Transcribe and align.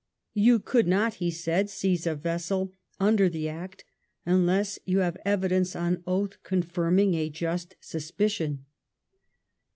You 0.33 0.57
could 0.57 0.87
not, 0.87 1.13
he 1.21 1.29
said, 1.29 1.69
seize 1.69 2.07
a 2.07 2.15
vessel 2.15 2.73
under 2.99 3.29
the 3.29 3.47
act 3.47 3.85
unless 4.25 4.79
you 4.83 4.97
have 4.97 5.15
evidence 5.25 5.75
on 5.75 6.01
oath 6.07 6.41
confirming 6.41 7.13
a 7.13 7.29
just 7.29 7.75
suspicion. 7.79 8.65